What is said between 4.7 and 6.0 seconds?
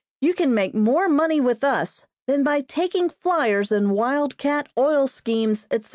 oil schemes, etc."